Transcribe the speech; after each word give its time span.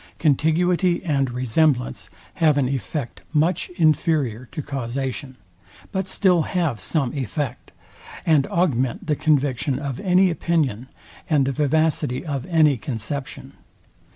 Contiguity 0.17 1.03
and 1.05 1.29
resemblance 1.29 2.09
have 2.41 2.57
an 2.57 2.67
effect 2.67 3.21
much 3.33 3.69
inferior 3.77 4.47
to 4.51 4.63
causation; 4.63 5.37
but 5.91 6.07
still 6.07 6.41
have 6.41 6.81
some 6.81 7.13
effect, 7.13 7.71
and 8.25 8.47
augment 8.47 9.05
the 9.05 9.15
conviction 9.15 9.77
of 9.77 9.99
any 9.99 10.31
opinion, 10.31 10.87
and 11.29 11.45
the 11.45 11.51
vivacity 11.51 12.25
of 12.25 12.47
any 12.47 12.77
conception. 12.77 13.53